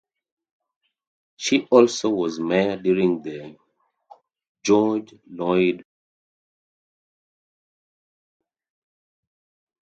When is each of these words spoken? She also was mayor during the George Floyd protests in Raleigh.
She 1.35 1.67
also 1.69 2.09
was 2.09 2.39
mayor 2.39 2.75
during 2.77 3.21
the 3.21 3.55
George 4.63 5.11
Floyd 5.27 5.27
protests 5.27 5.27
in 5.27 5.37
Raleigh. 5.37 5.83